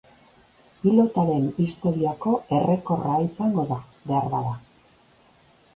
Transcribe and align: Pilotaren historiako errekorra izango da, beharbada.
Pilotaren 0.85 1.45
historiako 1.63 2.33
errekorra 2.59 3.21
izango 3.29 3.69
da, 3.75 3.79
beharbada. 4.09 4.61